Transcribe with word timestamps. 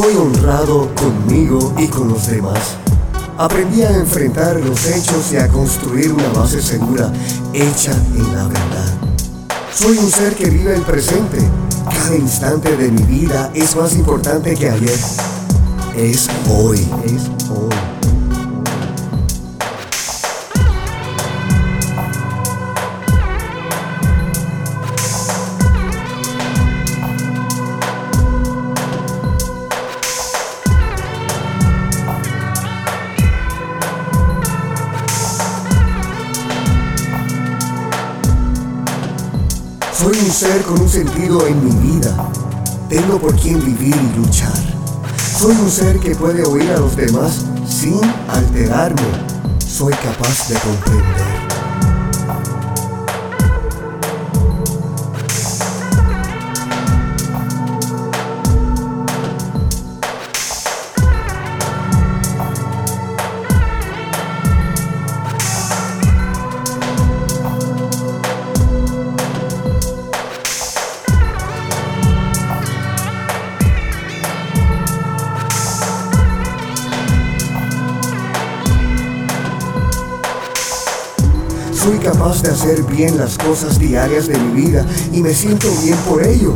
Soy 0.00 0.14
honrado 0.14 0.94
conmigo 0.94 1.74
y 1.76 1.88
con 1.88 2.06
los 2.06 2.28
demás. 2.28 2.76
Aprendí 3.36 3.82
a 3.82 3.90
enfrentar 3.96 4.54
los 4.60 4.86
hechos 4.86 5.32
y 5.32 5.38
a 5.38 5.48
construir 5.48 6.12
una 6.12 6.28
base 6.28 6.62
segura 6.62 7.12
hecha 7.52 7.90
en 8.14 8.32
la 8.32 8.46
verdad. 8.46 8.94
Soy 9.74 9.98
un 9.98 10.08
ser 10.08 10.36
que 10.36 10.50
vive 10.50 10.72
el 10.72 10.82
presente. 10.82 11.38
Cada 11.90 12.14
instante 12.14 12.76
de 12.76 12.92
mi 12.92 13.02
vida 13.02 13.50
es 13.54 13.74
más 13.74 13.96
importante 13.96 14.54
que 14.54 14.70
ayer. 14.70 15.00
Es 15.96 16.28
hoy, 16.48 16.78
es 17.04 17.28
hoy. 17.50 18.17
Soy 39.98 40.16
un 40.16 40.30
ser 40.30 40.62
con 40.62 40.80
un 40.80 40.88
sentido 40.88 41.44
en 41.48 41.64
mi 41.64 41.90
vida. 41.90 42.30
Tengo 42.88 43.18
por 43.18 43.34
quien 43.34 43.58
vivir 43.58 43.96
y 43.96 44.16
luchar. 44.16 44.52
Soy 45.36 45.56
un 45.56 45.68
ser 45.68 45.98
que 45.98 46.14
puede 46.14 46.44
oír 46.44 46.70
a 46.70 46.78
los 46.78 46.94
demás 46.94 47.44
sin 47.66 48.00
alterarme. 48.28 49.02
Soy 49.58 49.92
capaz 49.94 50.50
de 50.50 50.54
comprender. 50.60 51.67
Soy 81.88 81.98
capaz 82.00 82.42
de 82.42 82.50
hacer 82.50 82.82
bien 82.82 83.16
las 83.16 83.38
cosas 83.38 83.78
diarias 83.78 84.26
de 84.26 84.38
mi 84.38 84.60
vida 84.60 84.84
y 85.10 85.22
me 85.22 85.32
siento 85.32 85.68
bien 85.82 85.96
por 86.06 86.22
ello. 86.22 86.52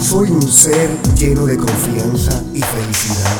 Soy 0.00 0.30
un 0.30 0.40
ser 0.40 0.88
lleno 1.14 1.44
de 1.44 1.58
confianza 1.58 2.42
y 2.54 2.62
felicidad. 2.62 3.36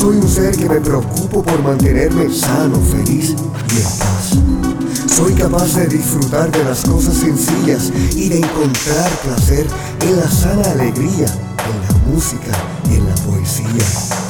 Soy 0.00 0.16
un 0.16 0.28
ser 0.28 0.56
que 0.56 0.68
me 0.68 0.80
preocupo 0.80 1.40
por 1.40 1.62
mantenerme 1.62 2.34
sano, 2.34 2.80
feliz 2.80 3.30
y 3.30 3.76
en 3.76 3.98
paz. 4.00 5.06
Soy 5.06 5.34
capaz 5.34 5.76
de 5.76 5.86
disfrutar 5.86 6.50
de 6.50 6.64
las 6.64 6.84
cosas 6.84 7.18
sencillas 7.18 7.92
y 8.16 8.28
de 8.28 8.38
encontrar 8.38 9.08
placer 9.22 9.68
en 10.00 10.16
la 10.16 10.28
sana 10.28 10.68
alegría, 10.68 11.28
en 11.28 11.82
la 11.86 12.12
música 12.12 12.50
y 12.90 12.96
en 12.96 13.08
la 13.08 13.14
poesía. 13.14 14.25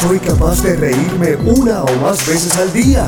Soy 0.00 0.18
capaz 0.18 0.62
de 0.62 0.76
reírme 0.76 1.36
una 1.44 1.82
o 1.82 1.96
más 2.00 2.26
veces 2.26 2.56
al 2.56 2.72
día. 2.72 3.06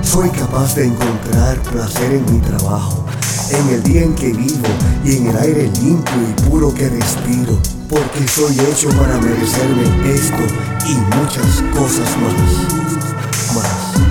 Soy 0.00 0.30
capaz 0.30 0.76
de 0.76 0.86
encontrar 0.86 1.60
placer 1.72 2.12
en 2.12 2.32
mi 2.32 2.38
trabajo, 2.38 3.04
en 3.50 3.68
el 3.74 3.82
día 3.82 4.02
en 4.02 4.14
que 4.14 4.32
vivo 4.32 4.68
y 5.04 5.16
en 5.16 5.26
el 5.26 5.36
aire 5.36 5.64
limpio 5.82 6.14
y 6.28 6.48
puro 6.48 6.72
que 6.72 6.88
respiro, 6.88 7.58
porque 7.88 8.28
soy 8.28 8.56
hecho 8.70 8.90
para 8.90 9.18
merecerme 9.18 9.82
esto 10.14 10.44
y 10.86 10.94
muchas 11.16 11.62
cosas 11.74 12.16
más. 12.22 13.56
Más. 13.56 14.07